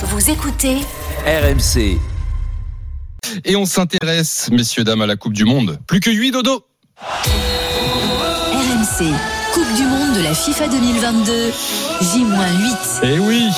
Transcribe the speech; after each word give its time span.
Vous 0.00 0.30
écoutez 0.30 0.76
RMC. 1.26 1.98
Et 3.44 3.56
on 3.56 3.66
s'intéresse, 3.66 4.48
messieurs, 4.52 4.84
dames, 4.84 5.02
à 5.02 5.06
la 5.06 5.16
Coupe 5.16 5.32
du 5.32 5.44
Monde. 5.44 5.80
Plus 5.88 5.98
que 5.98 6.08
8 6.08 6.30
dodo. 6.30 6.64
RMC, 8.52 9.12
Coupe 9.52 9.74
du 9.74 9.82
Monde 9.82 10.14
de 10.14 10.22
la 10.22 10.34
FIFA 10.34 10.68
2022, 10.68 11.50
J-8. 12.00 13.06
Et 13.08 13.18
oui, 13.18 13.48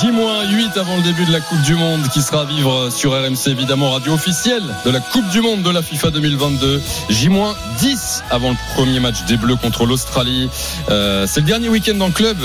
J-8 0.00 0.76
avant 0.76 0.96
le 0.96 1.02
début 1.02 1.24
de 1.24 1.32
la 1.32 1.40
Coupe 1.40 1.62
du 1.62 1.76
Monde 1.76 2.02
qui 2.12 2.20
sera 2.20 2.40
à 2.40 2.44
vivre 2.46 2.90
sur 2.90 3.12
RMC, 3.12 3.46
évidemment, 3.46 3.92
radio 3.92 4.14
officielle 4.14 4.64
de 4.84 4.90
la 4.90 4.98
Coupe 4.98 5.28
du 5.28 5.40
Monde 5.40 5.62
de 5.62 5.70
la 5.70 5.82
FIFA 5.82 6.10
2022. 6.10 6.82
J-10 7.10 8.22
avant 8.32 8.50
le 8.50 8.56
premier 8.74 8.98
match 8.98 9.24
des 9.26 9.36
Bleus 9.36 9.54
contre 9.54 9.86
l'Australie. 9.86 10.50
Euh, 10.90 11.28
c'est 11.28 11.42
le 11.42 11.46
dernier 11.46 11.68
week-end 11.68 11.94
dans 11.94 12.08
le 12.08 12.12
club. 12.12 12.38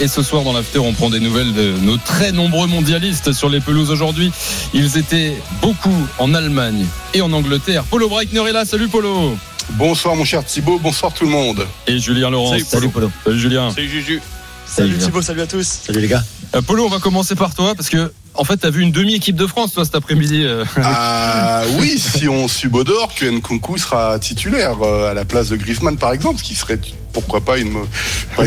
Et 0.00 0.08
ce 0.08 0.22
soir 0.22 0.42
dans 0.42 0.52
l'after, 0.52 0.78
on 0.78 0.92
prend 0.92 1.10
des 1.10 1.20
nouvelles 1.20 1.52
de 1.52 1.72
nos 1.82 1.96
très 1.96 2.32
nombreux 2.32 2.66
mondialistes 2.66 3.32
sur 3.32 3.48
les 3.48 3.60
pelouses 3.60 3.90
aujourd'hui. 3.90 4.32
Ils 4.74 4.98
étaient 4.98 5.34
beaucoup 5.60 5.94
en 6.18 6.34
Allemagne 6.34 6.86
et 7.14 7.20
en 7.22 7.32
Angleterre. 7.32 7.84
Polo 7.84 8.08
Breitner 8.08 8.48
est 8.48 8.52
là. 8.52 8.64
Salut 8.64 8.88
Polo. 8.88 9.36
Bonsoir 9.70 10.16
mon 10.16 10.24
cher 10.24 10.44
Thibaut, 10.44 10.80
bonsoir 10.82 11.12
tout 11.14 11.24
le 11.24 11.30
monde. 11.30 11.66
Et 11.86 11.98
Julien 11.98 12.30
Laurent. 12.30 12.56
Salut, 12.66 12.88
Polo. 12.88 13.10
Salut 13.24 13.38
Julien. 13.38 13.70
Salut 13.70 13.88
Juju. 13.88 14.20
Salut 14.66 14.98
Thibaut, 14.98 15.22
salut 15.22 15.42
à 15.42 15.46
tous. 15.46 15.80
Salut 15.86 16.00
les 16.00 16.08
gars. 16.08 16.22
Euh, 16.54 16.62
Polo, 16.62 16.86
on 16.86 16.88
va 16.88 16.98
commencer 16.98 17.34
par 17.36 17.54
toi 17.54 17.74
parce 17.74 17.88
que 17.88 18.10
en 18.34 18.44
fait, 18.44 18.56
tu 18.56 18.66
as 18.66 18.70
vu 18.70 18.82
une 18.82 18.92
demi-équipe 18.92 19.36
de 19.36 19.46
France, 19.46 19.74
toi, 19.74 19.84
cet 19.84 19.94
après-midi. 19.94 20.42
euh. 20.44 20.64
Ah 20.82 21.62
oui, 21.78 21.98
si 21.98 22.28
on 22.28 22.48
subodore 22.48 23.14
que 23.14 23.26
Nkunku 23.26 23.76
sera 23.78 24.18
titulaire 24.18 24.76
euh, 24.82 25.10
à 25.10 25.14
la 25.14 25.24
place 25.26 25.50
de 25.50 25.56
Griezmann 25.56 25.96
par 25.98 26.12
exemple, 26.12 26.38
ce 26.38 26.44
qui 26.44 26.54
serait 26.54 26.78
pourquoi 27.12 27.40
pas 27.40 27.58
une, 27.58 27.86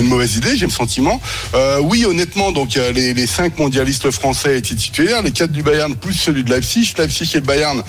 mauvaise 0.03 0.37
idée, 0.37 0.57
j'ai 0.57 0.65
le 0.65 0.71
sentiment. 0.71 1.21
Euh, 1.53 1.79
oui, 1.81 2.05
honnêtement, 2.05 2.51
donc 2.51 2.75
les, 2.75 3.13
les 3.13 3.27
cinq 3.27 3.57
mondialistes 3.59 4.09
français 4.11 4.57
étaient 4.57 4.75
titulaires, 4.75 5.21
les 5.21 5.31
quatre 5.31 5.51
du 5.51 5.63
Bayern 5.63 5.95
plus 5.95 6.13
celui 6.13 6.43
de 6.43 6.49
Leipzig. 6.49 6.93
Leipzig 6.97 7.31
et 7.33 7.39
le 7.39 7.45
Bayern 7.45 7.83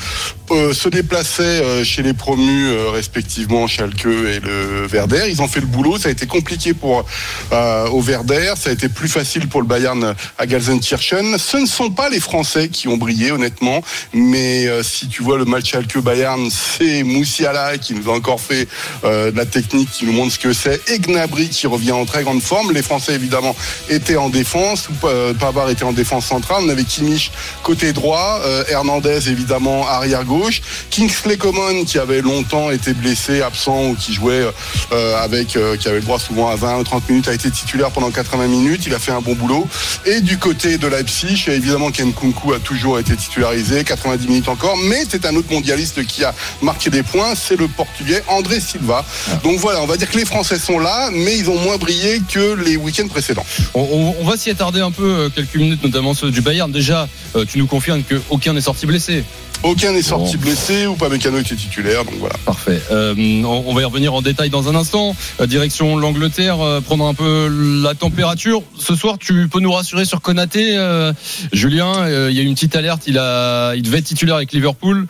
euh, 0.50 0.72
se 0.72 0.88
déplaçaient 0.88 1.42
euh, 1.42 1.84
chez 1.84 2.02
les 2.02 2.12
promus 2.12 2.68
respectivement 2.92 3.66
Schalke 3.66 4.06
et 4.06 4.40
le 4.40 4.86
Werder. 4.90 5.26
Ils 5.30 5.42
ont 5.42 5.48
fait 5.48 5.60
le 5.60 5.66
boulot, 5.66 5.98
ça 5.98 6.08
a 6.08 6.12
été 6.12 6.26
compliqué 6.26 6.74
pour 6.74 7.04
au 7.52 8.02
Werder, 8.02 8.54
ça 8.56 8.70
a 8.70 8.72
été 8.72 8.88
plus 8.88 9.08
facile 9.08 9.48
pour 9.48 9.60
le 9.60 9.66
Bayern 9.66 10.14
à 10.38 10.46
Gelsenkirchen. 10.46 11.38
Ce 11.38 11.56
ne 11.56 11.66
sont 11.66 11.90
pas 11.90 12.08
les 12.08 12.20
Français 12.20 12.68
qui 12.68 12.88
ont 12.88 12.96
brillé, 12.96 13.32
honnêtement, 13.32 13.82
mais 14.12 14.66
si 14.82 15.08
tu 15.08 15.22
vois 15.22 15.38
le 15.38 15.44
match 15.44 15.70
Schalke 15.70 15.98
Bayern, 15.98 16.48
c'est 16.50 17.02
Moussiala 17.02 17.78
qui 17.78 17.94
nous 17.94 18.10
a 18.10 18.14
encore 18.14 18.40
fait 18.40 18.68
de 19.04 19.36
la 19.36 19.46
technique, 19.46 19.90
qui 19.90 20.06
nous 20.06 20.12
montre 20.12 20.32
ce 20.34 20.38
que 20.38 20.52
c'est, 20.52 20.65
et 20.66 20.98
Gnabry 20.98 21.48
qui 21.48 21.66
revient 21.66 21.92
en 21.92 22.04
très 22.04 22.22
grande 22.22 22.42
forme. 22.42 22.72
Les 22.72 22.82
Français 22.82 23.14
évidemment 23.14 23.54
étaient 23.88 24.16
en 24.16 24.28
défense, 24.28 24.88
euh, 25.04 25.34
Pavard 25.34 25.70
était 25.70 25.84
en 25.84 25.92
défense 25.92 26.26
centrale, 26.26 26.62
on 26.64 26.68
avait 26.68 26.84
Kimmich 26.84 27.30
côté 27.62 27.92
droit, 27.92 28.40
euh, 28.44 28.64
Hernandez 28.68 29.28
évidemment 29.28 29.86
arrière 29.86 30.24
gauche, 30.24 30.62
Kingsley 30.90 31.36
Coman 31.36 31.84
qui 31.84 31.98
avait 31.98 32.20
longtemps 32.20 32.70
été 32.70 32.92
blessé, 32.92 33.42
absent 33.42 33.88
ou 33.88 33.94
qui 33.94 34.14
jouait 34.14 34.44
euh, 34.92 35.22
avec, 35.22 35.56
euh, 35.56 35.76
qui 35.76 35.88
avait 35.88 35.98
le 35.98 36.04
droit 36.04 36.18
souvent 36.18 36.48
à 36.48 36.56
20 36.56 36.78
ou 36.78 36.84
30 36.84 37.08
minutes, 37.08 37.28
a 37.28 37.34
été 37.34 37.50
titulaire 37.50 37.90
pendant 37.90 38.10
80 38.10 38.46
minutes, 38.46 38.86
il 38.86 38.94
a 38.94 38.98
fait 38.98 39.12
un 39.12 39.20
bon 39.20 39.34
boulot. 39.34 39.66
Et 40.04 40.20
du 40.20 40.38
côté 40.38 40.78
de 40.78 40.86
Leipzig, 40.86 41.44
évidemment 41.48 41.90
Ken 41.90 42.12
Kunku 42.12 42.52
a 42.52 42.58
toujours 42.58 42.98
été 42.98 43.16
titularisé, 43.16 43.84
90 43.84 44.28
minutes 44.28 44.48
encore, 44.48 44.76
mais 44.76 45.04
c'est 45.08 45.26
un 45.26 45.34
autre 45.36 45.52
mondialiste 45.52 46.04
qui 46.06 46.24
a 46.24 46.34
marqué 46.62 46.90
des 46.90 47.02
points, 47.02 47.34
c'est 47.34 47.56
le 47.56 47.68
portugais 47.68 48.22
André 48.28 48.60
Silva. 48.60 49.04
Donc 49.42 49.58
voilà, 49.58 49.82
on 49.82 49.86
va 49.86 49.96
dire 49.96 50.10
que 50.10 50.18
les 50.18 50.24
Français 50.24 50.55
sont 50.58 50.78
là, 50.78 51.10
mais 51.12 51.36
ils 51.38 51.48
ont 51.50 51.58
moins 51.58 51.76
brillé 51.76 52.20
que 52.28 52.54
les 52.54 52.76
week-ends 52.76 53.08
précédents. 53.08 53.44
On, 53.74 53.80
on- 53.80 54.14
on 54.20 54.24
va 54.24 54.36
s'y 54.36 54.50
attarder 54.50 54.80
un 54.80 54.90
peu 54.90 55.04
euh, 55.04 55.28
quelques 55.28 55.56
minutes, 55.56 55.82
notamment 55.82 56.14
ceux 56.14 56.30
du 56.30 56.40
Bayern. 56.40 56.70
Déjà, 56.70 57.08
euh, 57.36 57.44
tu 57.46 57.58
nous 57.58 57.66
confirmes 57.66 58.02
qu'aucun 58.02 58.52
n'est 58.52 58.60
sorti 58.60 58.86
blessé. 58.86 59.24
Aucun 59.62 59.92
n'est 59.92 60.02
sorti 60.02 60.36
Bon. 60.36 60.42
blessé 60.42 60.86
ou 60.86 60.94
pas 60.96 61.08
Mécano 61.08 61.38
était 61.38 61.56
titulaire, 61.56 62.04
donc 62.04 62.14
voilà. 62.18 62.34
Parfait. 62.44 62.80
Euh, 62.90 63.14
on, 63.42 63.72
va 63.74 63.80
y 63.80 63.84
revenir 63.84 64.12
en 64.12 64.20
détail 64.20 64.50
dans 64.50 64.68
un 64.68 64.74
instant. 64.74 65.16
Direction 65.46 65.96
l'Angleterre, 65.96 66.60
euh, 66.60 66.80
prendre 66.82 67.06
un 67.06 67.14
peu 67.14 67.48
la 67.82 67.94
température. 67.94 68.62
Ce 68.78 68.94
soir, 68.94 69.16
tu 69.18 69.48
peux 69.48 69.60
nous 69.60 69.72
rassurer 69.72 70.04
sur 70.04 70.20
Konaté, 70.20 70.76
euh, 70.76 71.12
Julien. 71.54 72.06
Il 72.28 72.36
y 72.36 72.40
a 72.40 72.42
eu 72.42 72.46
une 72.46 72.54
petite 72.54 72.76
alerte. 72.76 73.04
Il 73.06 73.18
a, 73.18 73.74
il 73.74 73.82
devait 73.82 73.98
être 73.98 74.04
titulaire 74.04 74.36
avec 74.36 74.52
Liverpool 74.52 75.06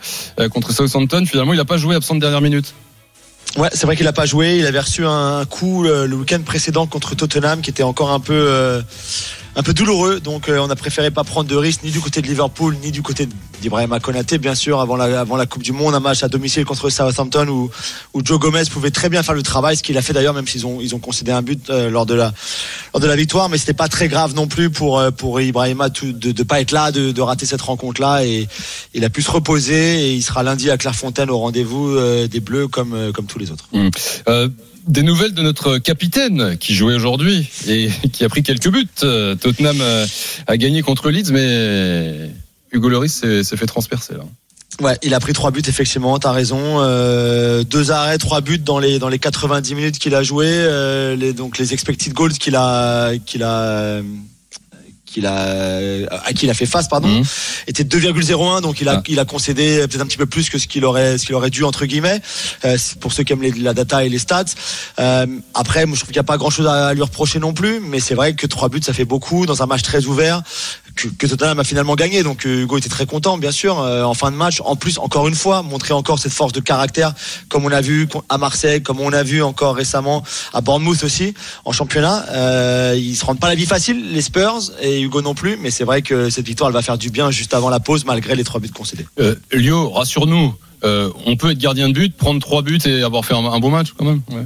contre 0.51 0.71
Southampton. 0.73 1.25
Finalement, 1.25 1.53
il 1.53 1.57
n'a 1.57 1.65
pas 1.65 1.77
joué 1.77 1.95
absent 1.95 2.15
de 2.15 2.21
dernière 2.21 2.41
minute. 2.41 2.73
Ouais, 3.57 3.69
c'est 3.73 3.87
vrai 3.87 3.95
qu'il 3.95 4.07
a 4.07 4.13
pas 4.13 4.27
joué. 4.27 4.57
Il 4.57 4.67
avait 4.67 4.79
reçu 4.79 5.03
un 5.03 5.43
coup 5.45 5.85
euh, 5.85 6.05
le 6.05 6.15
week-end 6.15 6.41
précédent 6.45 6.85
contre 6.85 7.15
Tottenham, 7.15 7.61
qui 7.61 7.71
était 7.71 7.81
encore 7.81 8.11
un 8.11 8.19
peu 8.19 8.35
euh, 8.35 8.83
un 9.57 9.63
peu 9.63 9.73
douloureux. 9.73 10.19
Donc, 10.19 10.47
euh, 10.47 10.59
on 10.59 10.69
a 10.69 10.75
préféré 10.75 11.09
pas 11.09 11.23
prendre 11.23 11.49
de 11.49 11.55
risques 11.55 11.81
ni 11.83 11.89
du 11.89 11.99
côté 11.99 12.21
de 12.21 12.27
Liverpool 12.27 12.77
ni 12.83 12.91
du 12.91 13.01
côté 13.01 13.27
d'Ibrahima 13.59 13.99
Konaté, 13.99 14.37
bien 14.37 14.53
sûr, 14.53 14.79
avant 14.79 14.95
la 14.95 15.45
Coupe 15.47 15.63
du 15.63 15.71
Monde, 15.71 15.95
un 15.95 15.99
match 15.99 16.21
à 16.21 16.27
domicile 16.27 16.63
contre 16.63 16.91
Southampton 16.91 17.47
où 18.13 18.21
Joe 18.23 18.39
Gomez 18.39 18.63
pouvait 18.71 18.91
très 18.91 19.09
bien 19.09 19.23
faire 19.23 19.33
le 19.33 19.41
travail, 19.41 19.75
ce 19.75 19.81
qu'il 19.81 19.97
a 19.97 20.03
fait 20.03 20.13
d'ailleurs, 20.13 20.35
même 20.35 20.47
s'ils 20.47 20.67
ont 20.67 20.77
ils 20.79 20.93
ont 20.93 20.99
concédé 20.99 21.31
un 21.31 21.41
but 21.41 21.71
euh, 21.71 21.89
lors 21.89 22.05
de 22.05 22.13
la 22.13 23.15
victoire, 23.15 23.49
mais 23.49 23.57
c'était 23.57 23.73
pas 23.73 23.87
très 23.87 24.07
grave 24.07 24.35
non 24.35 24.47
plus 24.47 24.69
pour 24.69 24.99
euh, 24.99 25.09
pour 25.09 25.41
Ibrahima 25.41 25.89
de 25.89 26.11
de 26.11 26.43
pas 26.43 26.61
être 26.61 26.71
là, 26.71 26.91
de, 26.91 27.21
rater 27.21 27.47
cette 27.47 27.61
rencontre 27.61 27.99
là 27.99 28.23
et 28.23 28.47
il 28.93 29.03
a 29.03 29.09
pu 29.09 29.23
se 29.23 29.31
reposer 29.31 30.05
et 30.05 30.13
il 30.13 30.21
sera 30.21 30.43
lundi 30.43 30.69
à 30.69 30.77
Clairefontaine 30.77 31.31
au 31.31 31.39
rendez-vous 31.39 31.97
des 32.27 32.39
Bleus 32.39 32.67
comme 32.67 33.11
comme 33.11 33.25
tous 33.25 33.39
les 33.39 33.49
autres. 33.51 33.65
Euh, 34.27 34.49
des 34.87 35.03
nouvelles 35.03 35.33
de 35.33 35.41
notre 35.41 35.77
capitaine 35.77 36.57
qui 36.57 36.73
jouait 36.73 36.95
aujourd'hui 36.95 37.49
et 37.67 37.89
qui 38.13 38.23
a 38.23 38.29
pris 38.29 38.43
quelques 38.43 38.69
buts. 38.69 38.87
Euh, 39.03 39.35
Tottenham 39.35 39.77
euh, 39.81 40.05
a 40.47 40.57
gagné 40.57 40.81
contre 40.81 41.09
Leeds, 41.09 41.31
mais 41.31 42.31
Hugo 42.71 42.89
Lloris 42.89 43.11
s'est 43.11 43.57
fait 43.57 43.65
transpercer. 43.65 44.13
Là. 44.13 44.23
Ouais, 44.79 44.97
il 45.01 45.13
a 45.13 45.19
pris 45.19 45.33
trois 45.33 45.51
buts 45.51 45.63
effectivement, 45.67 46.17
t'as 46.19 46.31
raison. 46.31 46.59
Euh, 46.81 47.63
deux 47.63 47.91
arrêts, 47.91 48.17
trois 48.17 48.41
buts 48.41 48.59
dans 48.59 48.79
les 48.79 48.99
dans 48.99 49.09
les 49.09 49.19
90 49.19 49.75
minutes 49.75 49.99
qu'il 49.99 50.13
a 50.15 50.23
joué. 50.23 50.67
Donc 51.35 51.57
les 51.57 51.73
expected 51.73 52.13
goals 52.13 52.33
qu'il 52.33 52.55
a 52.55 53.13
qu'il 53.25 53.43
a 53.43 54.01
qu'il 55.07 55.25
a 55.25 55.35
à 56.25 56.33
qui 56.33 56.45
il 56.45 56.49
a 56.49 56.53
fait 56.53 56.65
face 56.65 56.87
pardon 56.87 57.07
Mhm. 57.07 57.23
était 57.67 57.83
de 57.83 57.89
2,01 57.89 58.61
donc 58.61 58.81
il 58.81 58.89
a 58.89 58.97
Ah. 58.97 59.03
il 59.07 59.19
a 59.19 59.25
concédé 59.25 59.79
peut-être 59.87 60.01
un 60.01 60.05
petit 60.05 60.17
peu 60.17 60.25
plus 60.25 60.49
que 60.49 60.57
ce 60.59 60.67
qu'il 60.67 60.83
aurait 60.85 61.17
ce 61.17 61.25
qu'il 61.25 61.33
aurait 61.35 61.49
dû 61.49 61.63
entre 61.63 61.85
guillemets 61.85 62.21
euh, 62.65 62.77
pour 62.99 63.11
ceux 63.13 63.23
qui 63.23 63.33
aiment 63.33 63.41
les- 63.41 63.51
la 63.51 63.73
data 63.73 64.03
et 64.05 64.09
les 64.09 64.19
stats 64.19 64.45
euh, 64.99 65.25
après 65.53 65.85
moi 65.85 65.95
je 65.95 66.01
trouve 66.01 66.09
qu'il 66.11 66.17
n'y 66.19 66.25
a 66.27 66.31
pas 66.33 66.37
grand 66.37 66.49
chose 66.49 66.67
à 66.67 66.93
lui 66.93 67.01
reprocher 67.01 67.39
non 67.39 67.53
plus 67.53 67.79
mais 67.79 67.99
c'est 67.99 68.15
vrai 68.15 68.33
que 68.35 68.45
trois 68.47 68.69
buts 68.69 68.81
ça 68.83 68.93
fait 68.93 69.05
beaucoup 69.05 69.45
dans 69.45 69.63
un 69.63 69.65
match 69.65 69.81
très 69.81 70.05
ouvert 70.05 70.41
que, 70.97 71.07
que 71.07 71.27
Tottenham 71.27 71.59
a 71.59 71.63
finalement 71.63 71.95
gagné 71.95 72.23
donc 72.23 72.45
euh, 72.45 72.63
Hugo 72.63 72.77
était 72.77 72.89
très 72.89 73.05
content 73.05 73.37
bien 73.37 73.51
sûr 73.51 73.79
euh, 73.79 74.03
en 74.03 74.13
fin 74.13 74.31
de 74.31 74.35
match 74.35 74.61
en 74.65 74.75
plus 74.75 74.97
encore 74.97 75.27
une 75.27 75.35
fois 75.35 75.61
montrer 75.61 75.93
encore 75.93 76.19
cette 76.19 76.33
force 76.33 76.51
de 76.51 76.59
caractère 76.59 77.13
comme 77.49 77.63
on 77.65 77.71
a 77.71 77.79
vu 77.81 78.07
à 78.29 78.37
Marseille 78.37 78.81
comme 78.83 78.99
on 78.99 79.13
a 79.13 79.23
vu 79.23 79.41
encore 79.41 79.75
récemment 79.75 80.23
à 80.53 80.61
Bournemouth 80.61 81.03
aussi 81.03 81.33
en 81.63 81.71
championnat 81.71 82.25
euh, 82.31 82.95
ils 82.97 83.15
se 83.15 83.23
rendent 83.23 83.39
pas 83.39 83.47
la 83.49 83.55
vie 83.55 83.65
facile 83.65 84.11
les 84.11 84.21
Spurs 84.21 84.71
et 84.81 84.99
Hugo 85.01 85.21
non 85.21 85.35
plus 85.35 85.57
mais 85.61 85.71
c'est 85.71 85.83
vrai 85.85 86.01
que 86.01 86.29
cette 86.29 86.45
victoire 86.47 86.69
elle 86.69 86.73
va 86.75 86.81
faire 86.81 86.97
du 86.97 87.09
bien 87.11 87.31
juste 87.31 87.53
avant 87.53 87.69
la 87.69 87.79
pause 87.79 88.03
malgré 88.05 88.35
les 88.35 88.43
trois 88.43 88.59
buts 88.59 88.69
concédés 88.71 89.05
Euh, 89.19 89.35
Lio, 89.53 89.89
rassure-nous. 89.91 90.53
euh, 90.83 91.09
on 91.25 91.35
peut 91.37 91.51
être 91.51 91.57
gardien 91.59 91.87
de 91.89 91.93
but, 91.93 92.15
prendre 92.15 92.39
trois 92.41 92.61
buts 92.61 92.79
et 92.85 93.03
avoir 93.03 93.23
fait 93.25 93.33
un, 93.33 93.45
un 93.45 93.59
beau 93.59 93.69
match 93.69 93.93
quand 93.97 94.05
même. 94.05 94.21
Ouais. 94.31 94.45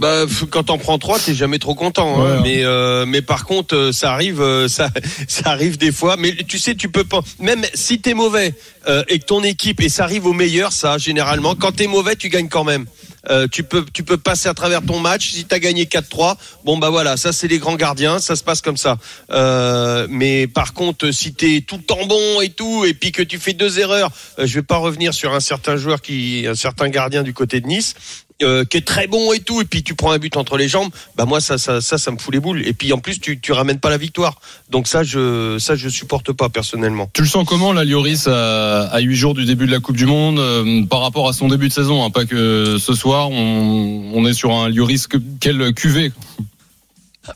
Bah, 0.00 0.24
quand 0.50 0.64
t'en 0.64 0.78
prends 0.78 0.98
trois, 0.98 1.18
t'es 1.18 1.34
jamais 1.34 1.58
trop 1.58 1.74
content. 1.74 2.22
hein. 2.24 2.36
Ouais. 2.36 2.40
Mais 2.42 2.64
euh, 2.64 3.04
mais 3.06 3.20
par 3.20 3.44
contre, 3.44 3.76
euh, 3.76 3.92
ça 3.92 4.12
arrive, 4.12 4.40
euh, 4.40 4.66
ça 4.66 4.90
ça 5.28 5.50
arrive 5.50 5.76
des 5.76 5.92
fois. 5.92 6.16
Mais 6.18 6.34
tu 6.48 6.58
sais, 6.58 6.74
tu 6.74 6.88
peux 6.88 7.04
pas. 7.04 7.20
Même 7.38 7.62
si 7.74 8.00
t'es 8.00 8.14
mauvais 8.14 8.54
euh, 8.88 9.04
et 9.08 9.18
que 9.18 9.26
ton 9.26 9.42
équipe 9.44 9.82
et 9.82 9.90
ça 9.90 10.04
arrive 10.04 10.24
au 10.26 10.32
meilleur, 10.32 10.72
ça 10.72 10.96
généralement. 10.96 11.54
Quand 11.54 11.72
t'es 11.72 11.86
mauvais, 11.86 12.16
tu 12.16 12.30
gagnes 12.30 12.48
quand 12.48 12.64
même. 12.64 12.86
Euh, 13.28 13.46
tu 13.52 13.62
peux 13.64 13.84
tu 13.92 14.02
peux 14.02 14.16
passer 14.16 14.48
à 14.48 14.54
travers 14.54 14.80
ton 14.82 14.98
match. 14.98 15.32
Si 15.32 15.44
t'as 15.44 15.58
gagné 15.58 15.84
4-3, 15.84 16.36
bon 16.64 16.78
bah 16.78 16.88
voilà, 16.88 17.18
ça 17.18 17.32
c'est 17.32 17.48
les 17.48 17.58
grands 17.58 17.76
gardiens, 17.76 18.18
ça 18.18 18.34
se 18.34 18.42
passe 18.42 18.62
comme 18.62 18.78
ça. 18.78 18.96
Euh, 19.30 20.06
mais 20.08 20.46
par 20.46 20.72
contre, 20.72 21.10
si 21.10 21.34
t'es 21.34 21.62
tout 21.66 21.76
le 21.76 21.82
temps 21.82 22.06
bon 22.06 22.40
et 22.40 22.48
tout, 22.48 22.86
et 22.86 22.94
puis 22.94 23.12
que 23.12 23.22
tu 23.22 23.38
fais 23.38 23.52
deux 23.52 23.78
erreurs, 23.78 24.10
euh, 24.38 24.46
je 24.46 24.54
vais 24.54 24.62
pas 24.62 24.78
revenir 24.78 25.12
sur 25.12 25.34
un 25.34 25.40
certain 25.40 25.76
joueur 25.76 26.00
qui, 26.00 26.46
un 26.48 26.54
certain 26.54 26.88
gardien 26.88 27.22
du 27.22 27.34
côté 27.34 27.60
de 27.60 27.66
Nice 27.66 27.94
euh, 28.42 28.64
qui 28.64 28.76
est 28.76 28.86
très 28.86 29.06
bon 29.06 29.32
et 29.32 29.40
tout, 29.40 29.60
et 29.60 29.64
puis 29.64 29.82
tu 29.82 29.94
prends 29.94 30.12
un 30.12 30.18
but 30.18 30.36
entre 30.36 30.56
les 30.56 30.68
jambes, 30.68 30.90
bah 31.16 31.24
moi 31.24 31.40
ça 31.40 31.58
ça 31.58 31.80
ça, 31.80 32.10
me 32.10 32.18
fout 32.18 32.32
les 32.32 32.40
boules. 32.40 32.66
Et 32.66 32.72
puis 32.72 32.92
en 32.92 32.98
plus 32.98 33.20
tu 33.20 33.38
tu 33.40 33.52
ramènes 33.52 33.78
pas 33.78 33.90
la 33.90 33.98
victoire. 33.98 34.40
Donc 34.70 34.86
ça 34.86 35.02
je 35.02 35.58
ça 35.58 35.76
je 35.76 35.88
supporte 35.88 36.32
pas 36.32 36.48
personnellement. 36.48 37.10
Tu 37.12 37.22
le 37.22 37.28
sens 37.28 37.46
comment 37.46 37.72
là, 37.72 37.84
Lloris, 37.84 38.26
à, 38.26 38.82
à 38.84 39.00
8 39.00 39.16
jours 39.16 39.34
du 39.34 39.44
début 39.44 39.66
de 39.66 39.72
la 39.72 39.80
Coupe 39.80 39.96
du 39.96 40.06
Monde, 40.06 40.38
euh, 40.38 40.84
par 40.86 41.00
rapport 41.00 41.28
à 41.28 41.32
son 41.32 41.48
début 41.48 41.68
de 41.68 41.72
saison 41.72 42.04
hein, 42.04 42.10
Pas 42.10 42.24
que 42.24 42.76
ce 42.78 42.94
soir, 42.94 43.30
on, 43.30 44.26
est 44.26 44.34
sur 44.34 44.52
un 44.52 44.68
Lloris 44.68 45.06
que, 45.06 45.16
quel 45.40 45.72
QV 45.74 46.12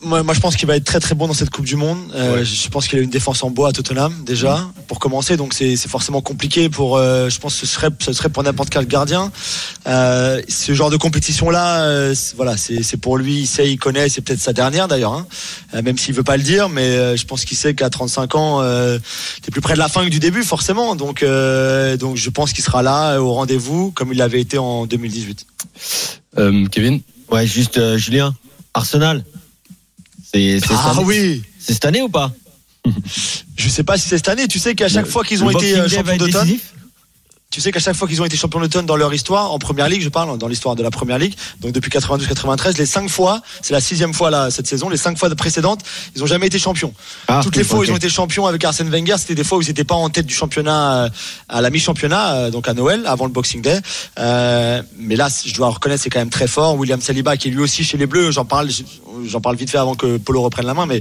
Moi, 0.02 0.23
moi, 0.23 0.35
je 0.35 0.41
pense 0.41 0.56
qu'il 0.56 0.67
va 0.67 0.76
être 0.76 0.85
très 0.85 1.00
très 1.00 1.14
bon 1.14 1.26
dans 1.29 1.35
cette 1.35 1.50
Coupe 1.50 1.64
du 1.64 1.76
Monde. 1.76 1.99
Euh, 2.14 2.37
Ouais. 2.38 2.44
Je 2.44 2.69
pense 2.69 2.88
qu'il 2.88 2.99
a 2.99 3.02
une 3.02 3.11
défense 3.11 3.43
en 3.43 3.50
bois 3.50 3.69
à 3.69 3.73
Tottenham 3.73 4.12
déjà 4.25 4.67
pour 4.88 4.99
commencer, 4.99 5.37
donc 5.37 5.55
c'est 5.55 5.76
c'est 5.76 5.88
forcément 5.91 6.20
compliqué 6.20 6.69
pour. 6.69 6.96
euh, 6.96 7.29
je 7.29 7.38
pense 7.38 7.55
que 7.55 7.67
ce 7.67 7.73
serait 7.73 7.88
ce 8.00 8.12
serait 8.12 8.29
pour 8.29 8.43
n'importe 8.43 8.70
quel 8.70 8.87
gardien. 8.87 9.31
Euh, 9.87 10.41
ce 10.49 10.73
genre 10.75 10.91
de 10.91 10.96
compétition 10.96 11.50
là, 11.50 12.12
voilà, 12.37 12.56
c'est 12.56 12.82
c'est 12.82 12.96
pour 12.96 13.17
lui. 13.19 13.41
Il 13.41 13.46
sait, 13.46 13.70
il 13.70 13.79
connaît. 13.79 14.08
C'est 14.08 14.20
peut-être 14.23 14.41
sa 14.41 14.52
dernière 14.52 14.88
d'ailleurs, 14.88 15.12
hein, 15.12 15.26
euh, 15.75 15.82
même 15.82 15.99
s'il 15.99 16.14
veut 16.14 16.23
pas 16.25 16.37
le 16.37 16.43
dire, 16.43 16.69
mais 16.69 16.82
euh, 16.82 17.17
je 17.17 17.25
pense 17.26 17.44
qu'il 17.44 17.56
sait 17.56 17.75
qu'à 17.75 17.91
35 17.91 18.35
ans, 18.35 18.61
euh, 18.62 18.99
t'es 19.43 19.50
plus 19.50 19.61
près 19.61 19.75
de 19.75 19.79
la 19.79 19.88
fin 19.88 20.05
que 20.05 20.11
du 20.11 20.20
début 20.20 20.43
forcément. 20.43 20.96
Donc 20.96 21.23
euh, 21.23 21.96
donc 21.96 22.17
je 22.17 22.31
pense 22.31 22.52
qu'il 22.52 22.64
sera 22.64 22.82
là 22.82 23.12
euh, 23.14 23.19
au 23.19 23.32
rendez-vous 23.32 23.91
comme 23.93 24.12
il 24.12 24.19
l'avait 24.19 24.41
été 24.41 24.58
en 24.58 24.87
2018. 24.87 25.46
Euh, 26.38 26.67
Kevin? 26.69 27.00
Ouais, 27.31 27.46
juste 27.46 27.79
euh, 27.79 27.96
Julien. 27.96 28.35
Arsenal. 28.75 29.25
C'est 30.34 30.58
c'est 30.60 30.66
cette 30.66 30.76
Ah 30.76 30.90
année- 30.90 31.04
oui. 31.04 31.42
c'est 31.60 31.75
cette 31.75 31.84
année 31.84 32.02
ou 32.02 32.08
pas? 32.08 32.32
Je 33.56 33.69
sais 33.69 33.84
pas 33.84 33.96
si 33.96 34.08
c'est 34.08 34.16
cette 34.16 34.28
année. 34.28 34.48
Tu 34.48 34.58
sais 34.58 34.75
qu'à 34.75 34.88
chaque 34.88 35.06
fois 35.06 35.22
qu'ils 35.25 35.42
ont 35.44 35.50
été 35.50 35.78
euh, 35.78 35.88
champions 35.88 36.16
d'automne, 36.16 36.50
tu 37.50 37.60
sais 37.60 37.70
qu'à 37.70 37.78
chaque 37.78 37.94
fois 37.94 38.08
qu'ils 38.08 38.20
ont 38.20 38.25
été 38.25 38.36
champions 38.36 38.58
d'automne 38.58 38.84
dans 38.84 38.96
leur 38.96 39.14
histoire, 39.14 39.52
en 39.52 39.60
première 39.60 39.88
ligue, 39.88 40.02
je 40.02 40.08
parle, 40.08 40.36
dans 40.38 40.48
l'histoire 40.48 40.75
de 40.75 40.82
la 40.82 40.90
première 40.90 41.19
ligue, 41.20 41.34
donc 41.60 41.70
depuis 41.70 41.88
92-93, 41.88 42.76
les 42.78 42.84
cinq 42.84 43.08
fois, 43.08 43.42
c'est 43.62 43.72
la 43.72 43.81
sixième 43.81 44.12
fois 44.12 44.28
là 44.28 44.50
cette 44.50 44.66
saison, 44.66 44.88
les 44.88 44.96
cinq 44.96 45.16
fois 45.16 45.32
précédentes, 45.36 45.82
ils 46.16 46.22
ont 46.25 46.26
jamais 46.26 46.48
été 46.48 46.58
champions. 46.58 46.92
Ah, 47.28 47.40
Toutes 47.44 47.54
les 47.54 47.62
fois 47.62 47.78
où 47.78 47.84
ils 47.84 47.92
ont 47.92 47.96
été 47.96 48.08
champions 48.08 48.46
avec 48.48 48.64
Arsène 48.64 48.90
Wenger, 48.90 49.14
c'était 49.19 49.36
des 49.36 49.44
fois 49.44 49.58
où 49.58 49.62
ils 49.62 49.69
n'étaient 49.69 49.84
pas 49.84 49.94
en 49.94 50.10
tête 50.10 50.26
du 50.26 50.34
championnat 50.34 51.04
euh, 51.04 51.08
à 51.48 51.60
la 51.60 51.70
mi-championnat, 51.70 52.34
euh, 52.34 52.50
donc 52.50 52.66
à 52.66 52.75
Noël, 52.75 53.04
avant 53.06 53.26
le 53.26 53.31
Boxing 53.31 53.62
Day. 53.62 53.78
Euh, 54.19 54.82
mais 54.98 55.14
là, 55.14 55.28
je 55.46 55.54
dois 55.54 55.69
reconnaître, 55.69 56.02
c'est 56.02 56.10
quand 56.10 56.19
même 56.19 56.31
très 56.31 56.48
fort. 56.48 56.75
William 56.76 57.00
Saliba, 57.00 57.36
qui 57.36 57.48
est 57.48 57.50
lui 57.52 57.60
aussi 57.62 57.84
chez 57.84 57.96
les 57.96 58.06
Bleus, 58.06 58.32
j'en 58.32 58.44
parle, 58.44 58.69
j'en 59.26 59.40
parle 59.40 59.56
vite 59.56 59.70
fait 59.70 59.78
avant 59.78 59.94
que 59.94 60.16
Polo 60.16 60.43
reprenne 60.43 60.66
la 60.66 60.75
main, 60.75 60.87
mais 60.87 61.00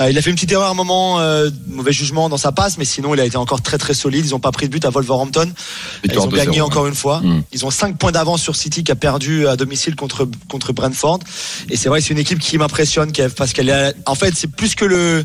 euh, 0.00 0.10
il 0.10 0.18
a 0.18 0.22
fait 0.22 0.30
une 0.30 0.36
petite 0.36 0.52
erreur 0.52 0.68
à 0.68 0.70
un 0.70 0.74
moment, 0.74 1.20
euh, 1.20 1.50
mauvais 1.68 1.92
jugement 1.92 2.28
dans 2.28 2.36
sa 2.36 2.52
passe, 2.52 2.78
mais 2.78 2.84
sinon 2.84 3.14
il 3.14 3.20
a 3.20 3.24
été 3.24 3.36
encore 3.36 3.62
très 3.62 3.78
très 3.78 3.94
solide. 3.94 4.26
Ils 4.26 4.30
n'ont 4.30 4.40
pas 4.40 4.52
pris 4.52 4.66
de 4.66 4.72
but 4.72 4.84
à 4.84 4.90
Wolverhampton. 4.90 5.52
Ils 6.04 6.18
ont 6.18 6.26
2-0, 6.26 6.36
gagné 6.36 6.60
encore 6.60 6.86
une 6.86 6.94
fois. 6.94 7.20
Mm. 7.20 7.42
Ils 7.52 7.66
ont 7.66 7.70
5 7.70 7.98
points 7.98 8.12
d'avance 8.12 8.42
sur 8.42 8.56
City 8.56 8.84
qui 8.84 8.92
a 8.92 8.96
perdu 8.96 9.46
à 9.46 9.56
domicile 9.56 9.96
contre 9.96 10.28
contre 10.48 10.72
Brentford. 10.72 11.20
Et 11.68 11.76
c'est 11.76 11.88
vrai, 11.88 12.00
c'est 12.00 12.10
une 12.10 12.18
équipe 12.18 12.38
qui 12.38 12.58
m'impressionne, 12.58 13.12
Kev, 13.12 13.34
parce 13.34 13.52
qu'elle 13.52 13.68
est, 13.68 13.94
en 14.06 14.14
fait, 14.14 14.34
c'est 14.34 14.50
plus 14.50 14.74
que 14.74 14.84
le 14.84 15.24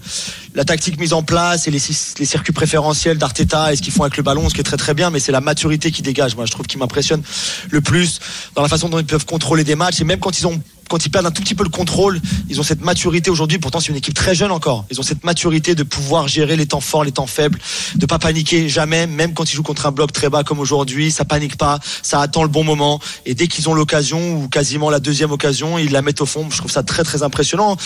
la 0.56 0.64
tactique 0.64 1.00
mise 1.00 1.14
en 1.14 1.22
place 1.22 1.68
et 1.68 1.72
les, 1.72 1.82
les 2.20 2.26
circuits 2.26 2.54
préférentiels 2.54 3.18
d'Arteta 3.18 3.74
et 3.74 3.76
ce 3.76 3.82
qu'ils 3.82 3.94
font 3.94 4.04
avec 4.04 4.18
le 4.18 4.24
ballon, 4.24 4.48
ce 4.50 4.56
qui 4.56 4.62
est 4.62 4.64
très 4.64 4.78
très 4.78 4.94
bien, 4.94 5.10
mais 5.10 5.20
c'est 5.20 5.34
la 5.34 5.42
maturité 5.42 5.92
qui 5.92 6.02
dégage. 6.02 6.36
Moi, 6.36 6.46
je 6.46 6.52
trouve 6.52 6.66
qui 6.66 6.78
m'impressionne 6.78 7.22
le 7.70 7.82
plus 7.82 8.20
dans 8.56 8.62
la 8.62 8.70
façon 8.70 8.90
dont 8.90 9.00
ils 9.00 9.06
peuvent 9.06 9.26
contrôler 9.26 9.64
des 9.64 9.76
matchs 9.76 10.02
et 10.02 10.04
même 10.06 10.20
quand 10.20 10.40
ils 10.40 10.48
ont 10.48 10.62
quand 10.90 11.06
ils 11.06 11.10
perdent 11.10 11.26
un 11.26 11.32
tout 11.32 11.42
petit 11.42 11.56
peu 11.56 11.64
le 11.64 11.70
contrôle, 11.70 12.20
ils 12.50 12.60
ont 12.60 12.64
cette 12.64 12.82
maturité 12.82 13.30
aujourd'hui. 13.30 13.58
Pourtant, 13.58 13.80
c'est 13.80 13.90
une 13.90 13.96
équipe 13.96 14.14
très 14.14 14.36
jeune 14.36 14.52
encore. 14.52 14.86
Ils 14.92 15.00
ont 15.00 15.04
cette 15.04 15.24
maturité 15.24 15.76
de 15.76 15.84
pouvoir 15.84 16.28
gérer 16.28 16.56
les 16.56 16.68
temps 16.68 16.80
forts, 16.80 17.04
les 17.04 17.12
temps 17.12 17.28
faibles, 17.28 17.60
de 17.96 18.06
pas 18.06 18.20
paniquer 18.20 18.70
jamais, 18.70 19.08
même 19.08 19.34
quand 19.34 19.52
ils 19.52 19.56
jouent 19.56 19.64
contre 19.64 19.86
un 19.86 19.92
bloc 19.92 20.12
très 20.12 20.30
bas 20.30 20.44
comme 20.44 20.60
aujourd'hui. 20.60 21.12
Ça 21.12 21.26
panique 21.26 21.58
pas, 21.58 21.80
ça 22.02 22.22
attend 22.22 22.44
le 22.44 22.50
bon 22.50 22.64
moment. 22.64 23.00
Et 23.26 23.34
dès 23.34 23.48
qu'ils 23.48 23.70
ont 23.70 23.74
l'occasion 23.74 24.44
ou 24.44 24.48
quasiment 24.48 24.90
la 24.90 25.00
deuxième 25.00 25.32
occasion, 25.32 25.78
ils 25.78 25.92
la 25.92 26.02
mettent 26.02 26.22
au 26.22 26.26
fond. 26.26 26.48
Je 26.50 26.58
trouve 26.58 26.72
ça 26.72 26.84
très 26.84 27.04
très 27.04 27.24
impressionnant. 27.24 27.78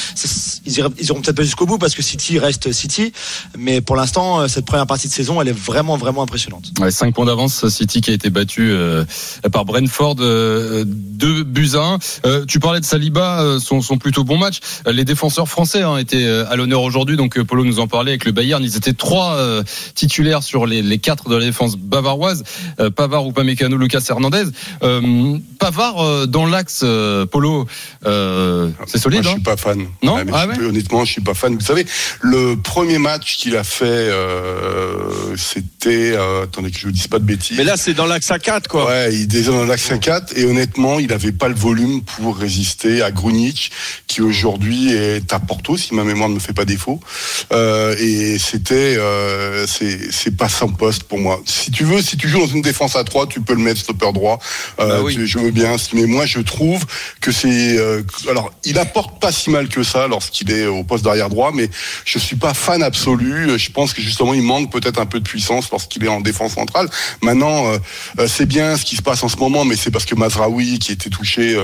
Ils 0.65 0.77
iront, 0.77 1.21
peut-être 1.21 1.35
pas 1.35 1.43
jusqu'au 1.43 1.65
bout 1.65 1.77
parce 1.77 1.95
que 1.95 2.01
City 2.01 2.39
reste 2.39 2.71
City, 2.71 3.13
mais 3.57 3.81
pour 3.81 3.95
l'instant, 3.95 4.47
cette 4.47 4.65
première 4.65 4.87
partie 4.87 5.07
de 5.07 5.13
saison, 5.13 5.41
elle 5.41 5.47
est 5.47 5.59
vraiment 5.59 5.97
vraiment 5.97 6.23
impressionnante. 6.23 6.71
Ouais, 6.79 6.91
5 6.91 7.13
points 7.13 7.25
d'avance, 7.25 7.67
City 7.69 8.01
qui 8.01 8.11
a 8.11 8.13
été 8.13 8.29
battu 8.29 8.71
euh, 8.71 9.05
par 9.51 9.65
Brentford, 9.65 10.15
euh, 10.19 10.83
2 10.85 11.43
buts 11.43 11.71
à 11.75 11.79
1. 11.79 11.99
Euh, 12.25 12.45
tu 12.45 12.59
parlais 12.59 12.79
de 12.79 12.85
Saliba, 12.93 13.41
euh, 13.41 13.59
son, 13.59 13.81
son 13.81 13.97
plutôt 13.97 14.23
bon 14.23 14.37
match. 14.39 14.59
Euh, 14.87 14.91
Les 14.91 15.05
défenseurs 15.05 15.47
français 15.47 15.83
hein, 15.83 15.97
étaient 15.97 16.25
euh, 16.25 16.49
à 16.49 16.55
l'honneur 16.55 16.81
aujourd'hui, 16.81 17.17
donc 17.17 17.39
Polo 17.43 17.63
nous 17.63 17.79
en 17.79 17.87
parlait 17.87 18.11
avec 18.11 18.25
le 18.25 18.31
Bayern. 18.31 18.63
Ils 18.63 18.75
étaient 18.75 18.93
trois 18.93 19.33
euh, 19.35 19.63
titulaires 19.93 20.41
sur 20.41 20.65
les, 20.65 20.81
les 20.81 20.97
quatre 20.97 21.29
de 21.29 21.35
la 21.35 21.45
défense 21.45 21.77
bavaroise. 21.77 22.43
Euh, 22.79 22.89
Pavard, 22.89 23.27
Upamecano, 23.27 23.77
Lucas 23.77 24.01
Hernandez. 24.09 24.45
Euh, 24.81 25.37
Pavard 25.59 26.27
dans 26.27 26.45
l'axe, 26.47 26.83
Polo, 27.31 27.67
c'est 28.87 28.97
solide. 28.97 29.21
Moi, 29.21 29.23
je 29.23 29.29
hein 29.29 29.33
suis 29.33 29.43
pas 29.43 29.57
fan. 29.57 29.85
Non 30.01 30.15
Ouais, 30.15 30.25
mais 30.25 30.31
Ah 30.33 30.45
je- 30.55 30.59
ouais 30.61 30.65
honnêtement, 30.67 31.05
je 31.05 31.11
suis 31.11 31.21
pas 31.21 31.33
fan. 31.35 31.53
Vous 31.55 31.61
savez, 31.65 31.85
le 32.21 32.55
premier 32.55 32.97
match 32.97 33.37
qu'il 33.37 33.55
a 33.55 33.63
fait, 33.63 33.85
euh, 33.85 35.35
euh, 35.87 36.43
attendez 36.43 36.71
que 36.71 36.79
je 36.79 36.87
ne 36.87 36.91
dise 36.91 37.07
pas 37.07 37.19
de 37.19 37.25
bêtises. 37.25 37.57
Mais 37.57 37.63
là, 37.63 37.77
c'est 37.77 37.93
dans 37.93 38.05
l'axe 38.05 38.31
à 38.31 38.39
4, 38.39 38.67
quoi. 38.67 38.87
Ouais, 38.87 39.13
il 39.13 39.21
est 39.21 39.27
déjà 39.27 39.51
dans 39.51 39.65
l'axe 39.65 39.91
4 39.99 40.37
et 40.37 40.45
honnêtement, 40.45 40.99
il 40.99 41.07
n'avait 41.07 41.31
pas 41.31 41.47
le 41.47 41.55
volume 41.55 42.01
pour 42.03 42.37
résister 42.37 43.01
à 43.01 43.11
Grunic, 43.11 43.71
qui 44.19 44.23
aujourd'hui 44.23 44.91
est 44.93 45.31
à 45.31 45.39
Porto, 45.39 45.77
si 45.77 45.93
ma 45.93 46.03
mémoire 46.03 46.27
ne 46.27 46.35
me 46.35 46.39
fait 46.39 46.53
pas 46.53 46.65
défaut. 46.65 46.99
Euh, 47.53 47.95
et 47.97 48.37
c'était, 48.37 48.95
euh, 48.97 49.65
c'est, 49.65 50.35
pas 50.35 50.49
son 50.49 50.69
poste 50.69 51.03
pour 51.03 51.19
moi. 51.19 51.41
Si 51.45 51.71
tu 51.71 51.83
veux, 51.85 52.01
si 52.01 52.15
tu 52.17 52.27
joues 52.27 52.39
dans 52.39 52.47
une 52.47 52.61
défense 52.61 52.95
à 52.95 53.03
3, 53.03 53.27
tu 53.27 53.39
peux 53.41 53.53
le 53.53 53.61
mettre 53.61 53.79
stopper 53.79 54.11
droit. 54.13 54.39
Euh, 54.79 54.87
Bah 54.87 55.01
oui. 55.03 55.15
tu- 55.15 55.25
je 55.25 55.39
veux 55.39 55.51
bien, 55.51 55.75
mais 55.93 56.05
moi 56.05 56.25
je 56.25 56.39
trouve 56.39 56.85
que 57.21 57.31
c'est, 57.31 57.77
alors 58.29 58.51
il 58.63 58.77
apporte 58.77 59.19
pas 59.19 59.31
si 59.31 59.49
mal 59.49 59.67
que 59.69 59.83
ça 59.83 60.07
lorsqu'il 60.07 60.51
est 60.51 60.65
au 60.67 60.83
poste 60.83 61.03
d'arrière 61.05 61.29
droit, 61.29 61.51
mais 61.53 61.69
je 62.05 62.19
suis 62.19 62.35
pas 62.35 62.53
fan 62.53 62.83
absolu. 62.83 63.57
Je 63.57 63.71
pense 63.71 63.93
que 63.93 64.01
justement 64.01 64.33
il 64.33 64.41
manque 64.43 64.71
peut-être 64.71 64.99
un 64.99 65.05
peu 65.05 65.19
de 65.19 65.27
puissance 65.27 65.69
lorsqu'il 65.71 66.03
est 66.03 66.09
en 66.09 66.21
défense 66.21 66.53
centrale. 66.53 66.89
Maintenant, 67.21 67.63
c'est 68.27 68.45
bien 68.45 68.77
ce 68.77 68.85
qui 68.85 68.95
se 68.95 69.01
passe 69.01 69.23
en 69.23 69.29
ce 69.29 69.37
moment, 69.37 69.65
mais 69.65 69.75
c'est 69.75 69.91
parce 69.91 70.05
que 70.05 70.15
Mazraoui, 70.15 70.79
qui 70.79 70.91
était 70.91 71.09
touché, 71.09 71.57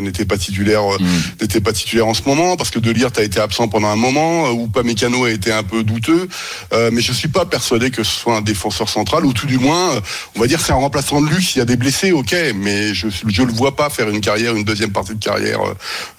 n'était 0.00 0.24
pas 0.26 0.36
titulaire, 0.38 0.82
euh, 0.92 0.98
n'était 1.40 1.60
pas 1.60 1.72
titulaire 1.72 1.91
en 2.00 2.14
ce 2.14 2.22
moment, 2.26 2.56
parce 2.56 2.70
que 2.70 2.78
Delirte 2.78 3.18
a 3.18 3.22
été 3.22 3.40
absent 3.40 3.68
pendant 3.68 3.88
un 3.88 3.96
moment, 3.96 4.46
euh, 4.46 4.50
ou 4.50 4.68
pas 4.68 4.82
Mécano 4.82 5.24
a 5.24 5.30
été 5.30 5.52
un 5.52 5.62
peu 5.62 5.84
douteux. 5.84 6.28
Euh, 6.72 6.90
mais 6.92 7.00
je 7.00 7.12
suis 7.12 7.28
pas 7.28 7.44
persuadé 7.44 7.90
que 7.90 8.02
ce 8.02 8.14
soit 8.14 8.36
un 8.36 8.42
défenseur 8.42 8.88
central, 8.88 9.24
ou 9.26 9.32
tout 9.32 9.46
du 9.46 9.58
moins, 9.58 9.92
euh, 9.92 10.00
on 10.36 10.40
va 10.40 10.46
dire 10.46 10.60
c'est 10.60 10.72
un 10.72 10.76
remplaçant 10.76 11.20
de 11.20 11.28
luxe. 11.28 11.54
Il 11.56 11.58
y 11.58 11.62
a 11.62 11.64
des 11.64 11.76
blessés, 11.76 12.12
ok, 12.12 12.34
mais 12.54 12.94
je 12.94 13.08
je 13.28 13.42
le 13.42 13.52
vois 13.52 13.76
pas 13.76 13.90
faire 13.90 14.08
une 14.08 14.20
carrière, 14.20 14.56
une 14.56 14.64
deuxième 14.64 14.92
partie 14.92 15.14
de 15.14 15.22
carrière 15.22 15.60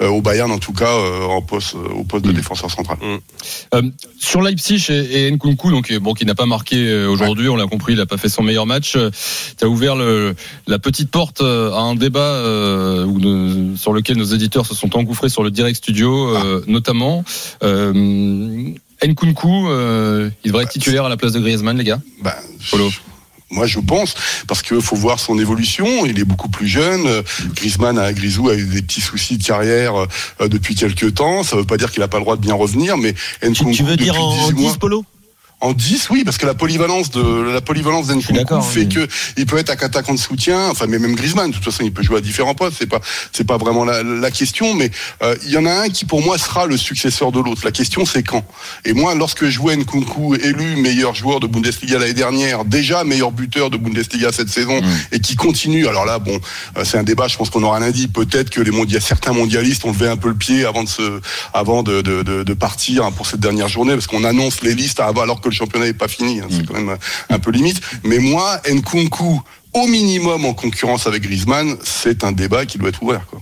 euh, 0.01 0.07
au 0.07 0.21
Bayern, 0.21 0.51
en 0.51 0.59
tout 0.59 0.73
cas 0.73 0.91
euh, 0.91 1.25
en 1.25 1.41
poste, 1.41 1.75
au 1.75 2.03
poste 2.03 2.25
de 2.25 2.31
défenseur 2.31 2.71
central. 2.71 2.97
Euh, 3.73 3.81
sur 4.19 4.41
Leipzig 4.41 4.85
et, 4.89 5.27
et 5.27 5.31
Nkunku, 5.31 5.71
donc 5.71 5.93
bon, 5.99 6.13
qui 6.13 6.25
n'a 6.25 6.35
pas 6.35 6.45
marqué 6.45 7.05
aujourd'hui, 7.05 7.49
on 7.49 7.55
l'a 7.55 7.67
compris, 7.67 7.93
il 7.93 7.99
n'a 7.99 8.05
pas 8.05 8.17
fait 8.17 8.29
son 8.29 8.43
meilleur 8.43 8.65
match. 8.65 8.93
Tu 8.93 9.65
as 9.65 9.67
ouvert 9.67 9.95
le, 9.95 10.35
la 10.67 10.79
petite 10.79 11.11
porte 11.11 11.41
à 11.41 11.79
un 11.79 11.95
débat 11.95 12.41
où 13.05 13.75
sur 13.77 13.93
lequel 13.93 14.17
nos 14.17 14.25
éditeurs 14.25 14.65
se 14.65 14.75
sont 14.75 14.95
engouffrés 14.97 15.29
sur 15.29 15.43
le 15.43 15.51
direct 15.53 15.77
studio, 15.77 16.35
euh, 16.35 16.63
notamment. 16.67 17.23
Euh, 17.63 17.93
Nkunku, 19.05 19.67
euh, 19.67 20.29
il 20.43 20.51
devrait 20.51 20.63
être 20.63 20.71
titulaire 20.71 21.05
à 21.05 21.09
la 21.09 21.17
place 21.17 21.31
de 21.33 21.39
Griezmann, 21.39 21.77
les 21.77 21.83
gars. 21.83 21.99
Ben, 22.21 22.33
Polo. 22.71 22.89
Moi, 23.51 23.67
je 23.67 23.79
pense, 23.79 24.15
parce 24.47 24.63
qu'il 24.63 24.81
faut 24.81 24.95
voir 24.95 25.19
son 25.19 25.37
évolution. 25.37 26.05
Il 26.07 26.17
est 26.19 26.23
beaucoup 26.23 26.49
plus 26.49 26.67
jeune. 26.67 27.07
Griezmann 27.53 27.99
a 27.99 28.11
Grisou 28.11 28.49
a 28.49 28.55
eu 28.55 28.65
des 28.65 28.81
petits 28.81 29.01
soucis 29.01 29.37
de 29.37 29.43
carrière 29.43 29.93
depuis 30.39 30.73
quelques 30.73 31.13
temps. 31.13 31.43
Ça 31.43 31.55
veut 31.55 31.63
pas 31.63 31.77
dire 31.77 31.91
qu'il 31.91 31.99
n'a 31.99 32.07
pas 32.07 32.17
le 32.17 32.23
droit 32.23 32.35
de 32.35 32.41
bien 32.41 32.55
revenir, 32.55 32.97
mais 32.97 33.13
Nkunku, 33.43 33.71
tu 33.75 33.83
veux 33.83 33.95
dire 33.95 34.13
depuis 34.13 34.23
en, 34.23 34.29
en 34.29 34.47
18 34.47 34.53
mois- 34.59 34.71
10 34.71 34.77
polo? 34.79 35.05
En 35.63 35.71
10, 35.71 36.09
oui, 36.09 36.23
parce 36.25 36.37
que 36.37 36.45
la 36.45 36.53
polyvalence 36.53 37.09
de 37.09 37.21
la 37.53 37.61
polyvalence 37.61 38.07
d'accord, 38.33 38.69
fait 38.69 38.85
que 38.89 39.07
il 39.37 39.45
peut 39.45 39.57
être 39.57 39.69
attaquant 39.69 40.13
de 40.13 40.19
soutien, 40.19 40.69
enfin 40.69 40.87
mais 40.87 40.99
même 40.99 41.15
Griezmann, 41.15 41.49
de 41.51 41.55
toute 41.55 41.63
façon, 41.63 41.83
il 41.85 41.93
peut 41.93 42.03
jouer 42.03 42.17
à 42.17 42.21
différents 42.21 42.53
postes. 42.53 42.75
C'est 42.79 42.85
pas 42.89 42.99
c'est 43.31 43.45
pas 43.45 43.55
vraiment 43.57 43.85
la, 43.85 44.03
la 44.03 44.29
question, 44.29 44.73
mais 44.73 44.91
euh, 45.21 45.35
il 45.45 45.51
y 45.51 45.57
en 45.57 45.65
a 45.65 45.71
un 45.71 45.87
qui 45.89 46.03
pour 46.03 46.21
moi 46.21 46.37
sera 46.37 46.65
le 46.65 46.75
successeur 46.75 47.31
de 47.31 47.39
l'autre. 47.39 47.61
La 47.63 47.71
question 47.71 48.05
c'est 48.05 48.23
quand? 48.23 48.43
Et 48.83 48.91
moi, 48.91 49.15
lorsque 49.15 49.47
je 49.47 49.57
vois 49.57 49.73
Nkunku 49.77 50.35
élu 50.35 50.75
meilleur 50.75 51.15
joueur 51.15 51.39
de 51.39 51.47
Bundesliga 51.47 51.97
l'année 51.97 52.13
dernière, 52.13 52.65
déjà 52.65 53.05
meilleur 53.05 53.31
buteur 53.31 53.69
de 53.69 53.77
Bundesliga 53.77 54.33
cette 54.33 54.49
saison, 54.49 54.81
et 55.13 55.21
qui 55.21 55.35
continue. 55.37 55.87
Alors 55.87 56.05
là, 56.05 56.19
bon, 56.19 56.41
euh, 56.77 56.83
c'est 56.83 56.97
un 56.97 57.03
débat. 57.03 57.29
Je 57.29 57.37
pense 57.37 57.49
qu'on 57.49 57.63
aura 57.63 57.79
lundi. 57.79 58.09
Peut-être 58.09 58.49
que 58.49 58.59
les 58.59 58.71
mondia 58.71 58.99
certains 58.99 59.31
mondialistes 59.31 59.85
ont 59.85 59.91
levé 59.93 60.09
un 60.09 60.17
peu 60.17 60.27
le 60.27 60.35
pied 60.35 60.65
avant 60.65 60.83
de 60.83 60.89
se 60.89 61.21
avant 61.53 61.83
de 61.83 62.01
de, 62.01 62.21
de, 62.23 62.43
de 62.43 62.53
partir 62.53 63.05
hein, 63.05 63.11
pour 63.13 63.27
cette 63.27 63.39
dernière 63.39 63.69
journée, 63.69 63.93
parce 63.93 64.07
qu'on 64.07 64.25
annonce 64.25 64.61
les 64.61 64.75
listes 64.75 64.99
avant- 64.99 65.21
alors 65.21 65.39
que 65.39 65.52
le 65.53 65.57
championnat 65.57 65.85
n'est 65.85 65.93
pas 65.93 66.07
fini. 66.07 66.39
hein. 66.41 66.47
C'est 66.49 66.65
quand 66.65 66.73
même 66.73 66.97
un 67.29 67.39
peu 67.39 67.51
limite. 67.51 67.79
Mais 68.03 68.19
moi, 68.19 68.59
Nkunku, 68.69 69.41
au 69.73 69.87
minimum 69.87 70.45
en 70.45 70.53
concurrence 70.53 71.07
avec 71.07 71.23
Griezmann, 71.23 71.77
c'est 71.83 72.23
un 72.23 72.31
débat 72.31 72.65
qui 72.65 72.77
doit 72.77 72.89
être 72.89 73.01
ouvert. 73.03 73.25
Quoi. 73.27 73.41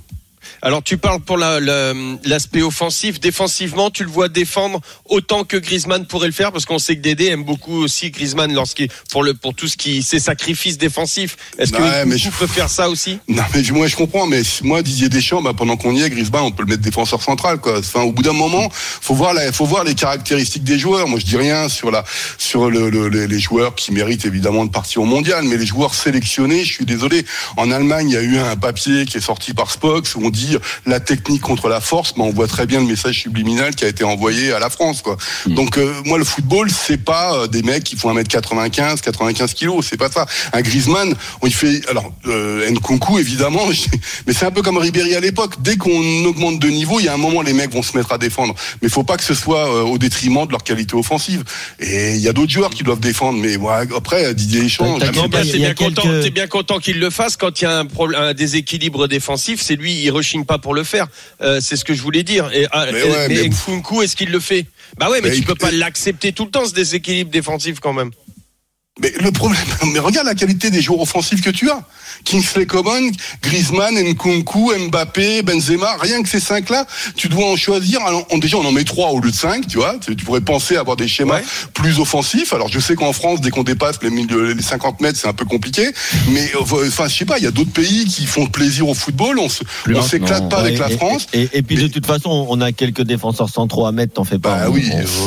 Alors 0.61 0.83
tu 0.83 0.97
parles 0.97 1.21
pour 1.21 1.37
la- 1.37 1.59
la- 1.59 1.93
l'aspect 2.23 2.61
offensif, 2.61 3.19
défensivement, 3.19 3.89
tu 3.89 4.03
le 4.03 4.09
vois 4.09 4.29
défendre 4.29 4.79
autant 5.05 5.43
que 5.43 5.57
Griezmann 5.57 6.05
pourrait 6.05 6.27
le 6.27 6.33
faire 6.33 6.51
parce 6.51 6.65
qu'on 6.65 6.79
sait 6.79 6.95
que 6.95 7.01
Dédé 7.01 7.25
aime 7.27 7.43
beaucoup 7.43 7.75
aussi 7.75 8.11
Griezmann 8.11 8.53
lorsqu'il 8.53 8.89
pour 9.11 9.23
le 9.23 9.33
pour 9.33 9.53
tout 9.53 9.67
ce 9.67 9.77
qui 9.77 10.03
ses 10.03 10.19
sacrifices 10.19 10.77
défensifs. 10.77 11.37
Est-ce 11.57 11.71
que 11.71 11.81
Ouais, 11.81 12.05
mais 12.05 12.17
je- 12.17 12.29
peut 12.29 12.47
faire 12.47 12.69
ça 12.69 12.89
aussi? 12.89 13.19
Non, 13.27 13.43
mais 13.53 13.63
je- 13.63 13.73
moi 13.73 13.87
je 13.87 13.95
comprends, 13.95 14.25
mais 14.25 14.41
moi 14.63 14.81
Didier 14.81 15.09
Deschamps, 15.09 15.41
bah, 15.41 15.53
pendant 15.55 15.77
qu'on 15.77 15.93
y 15.93 16.01
est, 16.01 16.09
Griezmann, 16.09 16.43
on 16.43 16.51
peut 16.51 16.63
le 16.63 16.69
mettre 16.69 16.81
défenseur 16.81 17.21
central, 17.21 17.59
quoi. 17.59 17.79
Enfin, 17.79 18.01
au 18.01 18.11
bout 18.11 18.23
d'un 18.23 18.33
moment, 18.33 18.69
faut 18.73 19.13
voir, 19.15 19.33
la, 19.33 19.51
faut 19.51 19.65
voir 19.65 19.83
les 19.83 19.93
caractéristiques 19.95 20.63
des 20.63 20.79
joueurs. 20.79 21.07
Moi, 21.07 21.19
je 21.19 21.25
dis 21.25 21.37
rien 21.37 21.69
sur 21.69 21.91
la, 21.91 22.03
sur 22.37 22.69
le, 22.69 22.89
le- 22.89 23.09
les- 23.09 23.27
les 23.27 23.39
joueurs 23.39 23.75
qui 23.75 23.91
méritent 23.91 24.25
évidemment 24.25 24.65
de 24.65 24.71
partir 24.71 25.01
au 25.01 25.05
mondial, 25.05 25.43
mais 25.45 25.57
les 25.57 25.65
joueurs 25.65 25.93
sélectionnés, 25.93 26.63
je 26.63 26.71
suis 26.73 26.85
désolé. 26.85 27.25
En 27.57 27.69
Allemagne, 27.71 28.09
il 28.09 28.13
y 28.13 28.17
a 28.17 28.21
eu 28.21 28.37
un 28.37 28.55
papier 28.55 29.05
qui 29.05 29.17
est 29.17 29.21
sorti 29.21 29.53
par 29.53 29.69
Spox 29.71 30.15
où 30.15 30.21
on 30.25 30.29
dit 30.31 30.57
la 30.85 30.99
technique 30.99 31.41
contre 31.41 31.69
la 31.69 31.81
force, 31.81 32.13
mais 32.17 32.23
on 32.23 32.31
voit 32.31 32.47
très 32.47 32.65
bien 32.65 32.79
le 32.79 32.87
message 32.87 33.21
subliminal 33.21 33.75
qui 33.75 33.85
a 33.85 33.87
été 33.87 34.03
envoyé 34.03 34.53
à 34.53 34.59
la 34.59 34.69
France, 34.69 35.01
quoi. 35.01 35.17
Mm. 35.45 35.53
Donc 35.53 35.77
euh, 35.77 35.93
moi, 36.05 36.17
le 36.17 36.23
football, 36.23 36.69
c'est 36.71 36.97
pas 36.97 37.35
euh, 37.35 37.47
des 37.47 37.61
mecs 37.63 37.83
qui 37.83 37.95
font 37.95 38.13
1m95, 38.13 39.01
95 39.01 39.53
kilos, 39.53 39.85
c'est 39.89 39.97
pas 39.97 40.09
ça. 40.09 40.25
Un 40.53 40.61
Griezmann, 40.61 41.13
on 41.41 41.47
y 41.47 41.51
fait, 41.51 41.81
alors 41.89 42.11
euh, 42.27 42.69
Nkunku 42.69 43.19
évidemment, 43.19 43.65
mais 44.27 44.33
c'est 44.33 44.45
un 44.45 44.51
peu 44.51 44.61
comme 44.61 44.77
Ribéry 44.77 45.15
à 45.15 45.19
l'époque. 45.19 45.55
Dès 45.61 45.77
qu'on 45.77 46.25
augmente 46.25 46.59
de 46.59 46.67
niveau, 46.67 46.99
il 46.99 47.05
y 47.05 47.09
a 47.09 47.13
un 47.13 47.17
moment 47.17 47.41
les 47.41 47.53
mecs 47.53 47.71
vont 47.73 47.83
se 47.83 47.95
mettre 47.97 48.11
à 48.11 48.17
défendre. 48.17 48.55
Mais 48.81 48.89
faut 48.89 49.03
pas 49.03 49.17
que 49.17 49.23
ce 49.23 49.33
soit 49.33 49.67
euh, 49.67 49.83
au 49.83 49.97
détriment 49.97 50.45
de 50.45 50.51
leur 50.51 50.63
qualité 50.63 50.95
offensive. 50.95 51.43
Et 51.79 52.15
il 52.15 52.21
y 52.21 52.27
a 52.27 52.33
d'autres 52.33 52.51
joueurs 52.51 52.71
qui 52.71 52.83
doivent 52.83 52.99
défendre, 52.99 53.39
mais 53.39 53.55
ouais, 53.55 53.87
après 53.95 54.33
Didier 54.33 54.61
Deschamps. 54.61 54.97
Bien. 54.97 55.27
bah, 55.27 55.41
t'es 55.43 55.57
bien 55.57 55.73
content, 55.73 56.03
bien 56.31 56.47
content 56.47 56.79
qu'il 56.79 56.99
le 56.99 57.09
fasse 57.09 57.37
quand 57.37 57.61
il 57.61 57.65
y 57.65 57.67
a 57.67 57.79
un, 57.79 57.85
problème, 57.85 58.21
un 58.21 58.33
déséquilibre 58.33 59.07
défensif. 59.07 59.61
C'est 59.61 59.75
lui, 59.75 60.01
il 60.03 60.11
rechigne 60.21 60.45
pas 60.45 60.57
pour 60.57 60.73
le 60.73 60.83
faire. 60.83 61.07
Euh, 61.41 61.59
c'est 61.61 61.75
ce 61.75 61.83
que 61.83 61.93
je 61.93 62.01
voulais 62.01 62.23
dire. 62.23 62.49
Et, 62.53 62.67
ah, 62.71 62.85
Mais 62.91 62.99
et- 62.99 63.03
ouais, 63.03 63.27
mais 63.27 63.35
mais- 63.35 63.49
Nkunku, 63.49 64.01
est-ce 64.03 64.15
qu'il 64.15 64.29
le 64.31 64.39
fait? 64.39 64.65
Bah 64.97 65.09
ouais, 65.09 65.19
mais, 65.21 65.29
tu 65.31 65.41
peux 65.41 65.51
écoutez- 65.53 65.65
pas 65.65 65.71
l'accepter 65.71 66.31
tout 66.33 66.45
le 66.45 66.51
temps 66.51 66.65
ce 66.65 66.73
déséquilibre 66.73 67.31
défensif 67.31 67.79
quand 67.79 67.93
même. 67.93 68.11
Mais 68.99 69.13
le 69.21 69.31
problème, 69.31 69.61
mais 69.93 69.99
regarde 69.99 70.27
la 70.27 70.35
qualité 70.35 70.69
des 70.69 70.81
joueurs 70.81 70.99
offensifs 70.99 71.41
que 71.41 71.49
tu 71.49 71.69
as. 71.69 71.81
Kingsley 72.25 72.65
Coman, 72.65 73.09
Griezmann, 73.41 73.95
Nkunku, 73.95 74.73
Mbappé, 74.89 75.43
Benzema, 75.43 75.95
rien 76.01 76.21
que 76.21 76.27
ces 76.27 76.41
cinq-là, 76.41 76.85
tu 77.15 77.29
dois 77.29 77.45
en 77.47 77.55
choisir. 77.55 78.01
Alors, 78.05 78.27
on- 78.31 78.37
déjà, 78.37 78.57
on 78.57 78.65
en 78.65 78.71
met 78.73 78.83
trois 78.83 79.11
au 79.11 79.21
lieu 79.21 79.31
de 79.31 79.35
cinq, 79.35 79.65
tu 79.65 79.77
vois. 79.77 79.95
Tu, 80.05 80.13
tu 80.17 80.25
pourrais 80.25 80.41
penser 80.41 80.75
avoir 80.75 80.97
des 80.97 81.07
schémas 81.07 81.35
Ouais. 81.35 81.43
plus 81.73 81.99
offensifs. 81.99 82.51
Alors, 82.51 82.67
je 82.67 82.79
sais 82.81 82.95
qu'en 82.95 83.13
France, 83.13 83.39
dès 83.39 83.49
qu'on 83.49 83.63
dépasse 83.63 83.95
les, 84.03 84.09
mille- 84.09 84.27
les 84.35 84.61
50 84.61 84.99
mètres, 84.99 85.17
c'est 85.17 85.29
un 85.29 85.33
peu 85.33 85.45
compliqué. 85.45 85.89
Mais, 86.27 86.51
euh, 86.55 86.59
enfin, 86.87 87.07
je 87.07 87.15
sais 87.17 87.25
pas, 87.25 87.37
il 87.37 87.45
y 87.45 87.47
a 87.47 87.51
d'autres 87.51 87.71
pays 87.71 88.03
qui 88.05 88.25
font 88.25 88.45
plaisir 88.45 88.89
au 88.89 88.93
football. 88.93 89.39
On 89.39 89.47
se, 89.47 89.63
Plus 89.63 89.95
on 89.95 90.01
maintenant. 90.01 90.03
s'éclate 90.09 90.49
pas 90.49 90.57
avec 90.59 90.77
la 90.77 90.89
France. 90.89 91.27
Et, 91.31 91.47
et 91.53 91.61
puis 91.63 91.77
de 91.77 91.87
toute 91.87 92.05
façon, 92.05 92.45
on 92.49 92.59
a 92.59 92.73
quelques 92.73 93.03
défenseurs 93.03 93.49
centraux 93.49 93.85
à 93.85 93.93
mettre, 93.93 94.13
t'en 94.15 94.25
fais 94.25 94.37
pas. 94.37 94.57
Bah 94.65 94.69
oui, 94.69 94.81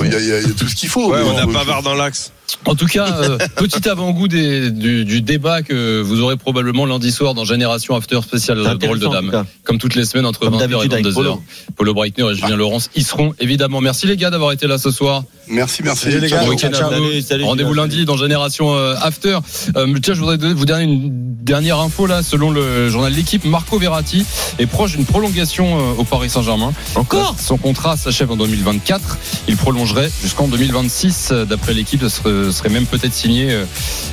il 0.04 0.11
y, 0.11 0.14
a- 0.14 0.40
y 0.40 0.44
y 0.50 0.54
tout 0.54 0.68
ce 0.68 0.75
qu'il 0.75 0.90
faut. 0.90 1.11
Ouais, 1.11 1.23
Mais 1.25 1.30
on 1.30 1.38
a 1.38 1.47
Pavard 1.52 1.83
dans 1.83 1.94
l'axe. 1.94 2.30
En 2.67 2.75
tout 2.75 2.87
cas, 2.87 3.07
euh, 3.23 3.39
petit 3.57 3.89
avant-goût 3.89 4.29
des- 4.29 4.71
du, 4.71 5.05
du 5.05 5.23
débat 5.23 5.63
que 5.63 6.01
vous 6.01 6.21
aurez 6.21 6.37
probablement 6.37 6.87
lundi 6.87 7.11
soir 7.11 7.35
dans 7.35 7.45
Génération 7.45 7.97
After 7.97 8.21
spécial 8.23 8.59
Drôle 8.79 8.99
de 8.99 9.07
Dame. 9.07 9.31
cas. 9.31 9.45
Comme 9.65 9.79
toutes 9.79 9.95
les 9.95 10.05
semaines 10.05 10.27
entre 10.27 10.41
Comme 10.41 10.55
20h 10.55 10.57
et 10.57 10.59
d'habitude 10.69 10.93
avec 10.93 11.07
22h. 11.07 11.15
Polo. 11.15 11.43
Polo 11.77 11.95
Breitner 11.95 12.31
et 12.31 12.35
Julien 12.35 12.57
Laurence 12.57 12.91
y 12.95 13.03
seront 13.03 13.35
évidemment. 13.41 13.81
Merci 13.81 14.07
les 14.07 14.17
gars 14.17 14.31
d'avoir 14.31 14.53
été 14.53 14.67
là 14.67 14.79
ce 14.79 14.91
soir. 14.91 15.25
Merci, 15.49 15.83
merci. 15.83 16.05
Salut 16.05 16.21
les 16.21 16.29
Ciao, 16.29 16.41
gars. 16.41 16.47
Bon 16.51 16.57
ciao. 16.57 16.71
week-end 16.71 16.85
à 16.87 16.89
vous. 16.99 17.05
Salut, 17.07 17.23
salut, 17.23 17.45
Rendez-vous 17.45 17.75
lundi 17.75 18.05
dans 18.05 18.17
Génération 18.17 18.75
euh, 18.75 18.95
After. 19.01 19.39
Euh, 19.77 19.95
tiens, 20.03 20.15
je 20.15 20.21
voudrais 20.21 20.39
donner- 20.39 20.55
vous 20.55 20.65
donner 20.65 20.85
une 20.85 21.11
dernière 21.45 21.79
info 21.81 22.07
là. 22.07 22.23
Selon 22.23 22.51
le 22.51 22.89
journal 22.89 23.13
de 23.13 23.17
l'équipe, 23.17 23.45
Marco 23.45 23.79
Verratti 23.79 24.25
est 24.59 24.67
proche 24.67 24.93
d'une 24.97 25.05
prolongation 25.05 25.79
euh, 25.79 25.95
au 25.99 26.05
Paris 26.05 26.31
Saint-Germain. 26.31 26.73
Encore 26.95 27.37
Son 27.39 27.57
contrat 27.59 27.97
s'achève 27.97 28.31
en 28.31 28.37
2024. 28.37 29.19
Il 29.49 29.57
prolongerait 29.57 30.11
jusqu'en 30.23 30.49
2026. 30.49 31.29
Euh, 31.33 31.45
D'après 31.45 31.75
l'équipe, 31.75 32.01
ce 32.01 32.09
serait, 32.09 32.53
serait 32.53 32.69
même 32.71 32.87
peut-être 32.87 33.13
signé 33.15 33.51
euh, 33.53 33.65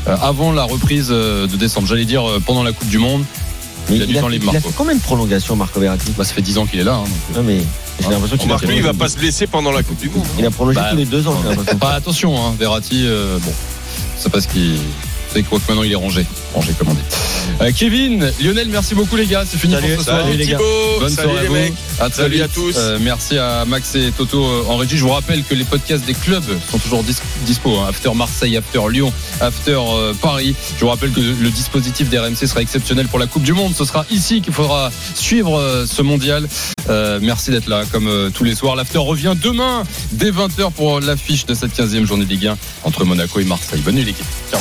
euh, 0.08 0.16
avant 0.22 0.52
la 0.52 0.64
reprise 0.64 1.08
euh, 1.12 1.48
de 1.48 1.56
décembre. 1.56 1.88
J'allais 1.88 2.06
dire 2.06 2.28
euh, 2.30 2.40
pendant 2.46 2.64
la 2.64 2.74
Coupe 2.74 2.90
du 2.90 2.98
Monde. 2.98 3.24
Mais 3.90 3.96
Il 3.98 4.02
a 4.04 4.06
du 4.06 4.14
temps 4.14 4.28
fait, 4.28 4.30
libre, 4.34 4.46
il 4.46 4.50
a 4.50 4.54
Marco. 4.54 4.70
fait 4.70 4.76
combien 4.78 4.96
de 4.96 5.02
prolongations, 5.02 5.56
Marco 5.56 5.80
Verratti 5.80 6.12
Bah, 6.18 6.24
ça 6.24 6.34
fait 6.34 6.42
10 6.42 6.58
ans 6.60 6.66
qu'il 6.66 6.80
est 6.80 6.84
là. 6.84 6.96
hein, 6.96 7.04
donc, 7.34 7.38
Non, 7.38 7.44
mais 7.44 7.62
j'ai 8.00 8.10
l'impression 8.10 8.38
qu'il 8.38 8.52
a, 8.52 8.58
il 8.76 8.84
va 8.84 8.94
pas 8.94 9.10
se 9.10 9.18
blesser 9.18 9.48
pendant 9.48 9.72
la 9.72 9.84
Coupe 9.84 10.00
du 10.00 10.10
Monde. 10.10 10.26
il 10.40 10.46
a 10.46 10.52
prolongé 10.52 10.80
Bah, 10.80 10.90
tous 10.92 10.98
les 10.98 11.06
deux 11.06 11.28
ans, 11.28 11.36
j'ai 11.42 11.48
euh, 11.48 11.52
l'impression. 11.56 11.78
Pas 11.80 11.92
attention, 11.94 12.38
hein, 12.46 12.56
Verratti. 12.60 13.04
euh, 13.06 13.38
bon, 13.40 13.52
c'est 14.18 14.32
parce 14.32 14.46
qu'il. 14.48 14.78
C'est 15.34 15.44
quoi 15.44 15.60
que 15.60 15.64
maintenant 15.68 15.84
il 15.84 15.92
est 15.92 15.96
rangé. 15.96 16.26
Rangé, 16.54 16.74
comme 16.78 16.90
on 16.90 16.94
dit. 16.94 17.00
Euh, 17.62 17.72
Kevin, 17.76 18.32
Lionel, 18.42 18.68
merci 18.70 18.96
beaucoup 18.96 19.16
les 19.16 19.26
gars. 19.28 19.44
C'est 19.50 19.58
fini 19.58 19.74
Salut, 19.76 19.94
pour 19.96 20.00
ce 20.04 20.10
soir. 20.10 20.22
salut, 20.26 20.38
les 20.38 20.46
gars. 20.48 20.58
Bonne 21.00 21.10
salut 21.10 21.28
soirée 21.30 21.40
à 21.40 21.42
les 21.44 21.48
vous. 21.48 21.54
mecs. 21.54 21.74
À 22.00 22.10
très 22.10 22.24
Salut 22.24 22.34
vite. 22.36 22.44
à 22.44 22.48
tous. 22.48 22.76
Euh, 22.78 22.98
merci 23.02 23.38
à 23.38 23.64
Max 23.66 23.96
et 23.96 24.12
Toto 24.18 24.44
euh, 24.44 24.64
en 24.68 24.78
régie. 24.78 24.98
Je 24.98 25.04
vous 25.04 25.12
rappelle 25.12 25.44
que 25.44 25.54
les 25.56 25.64
podcasts 25.64 26.06
des 26.06 26.14
clubs 26.14 26.44
sont 26.70 26.80
toujours 26.80 27.04
dis- 27.04 27.16
dispo. 27.46 27.78
hein. 27.78 27.86
After 27.90 28.12
Marseille, 28.16 28.58
After 28.58 28.82
Lyon, 28.90 29.14
After 29.40 29.78
euh, 29.80 30.14
Paris. 30.22 30.56
Je 30.78 30.82
vous 30.82 30.90
rappelle 30.90 31.12
que 31.12 31.20
le 31.22 31.50
dispositif 31.50 32.10
des 32.10 32.20
RMC 32.20 32.36
sera 32.48 32.62
exceptionnel 32.62 33.08
pour 33.08 33.20
la 33.20 33.28
Coupe 33.28 33.44
du 33.44 33.54
Monde. 33.54 33.74
Ce 33.78 33.86
sera 33.86 34.06
ici 34.12 34.42
qu'il 34.42 34.54
faudra 34.54 34.92
suivre 35.16 35.58
euh, 35.58 35.86
ce 35.86 36.02
mondial. 36.02 36.48
Euh, 36.90 37.20
merci 37.22 37.52
d'être 37.52 37.68
là 37.68 37.84
comme 37.92 38.32
tous 38.34 38.44
les 38.44 38.56
soirs. 38.56 38.76
L'After 38.76 38.98
revient 39.00 39.34
demain 39.42 39.84
dès 40.12 40.32
20h 40.32 40.72
pour 40.72 41.00
l'affiche 41.00 41.46
de 41.46 41.54
cette 41.54 41.78
15e 41.78 42.06
journée 42.06 42.26
de 42.26 42.30
Ligue 42.30 42.48
1 42.48 42.58
entre 42.84 43.06
Monaco 43.06 43.40
et 43.40 43.46
Marseille. 43.46 43.82
Bonne 43.82 43.96
nuit 43.96 44.04
l'équipe. 44.06 44.26
Ciao. 44.52 44.60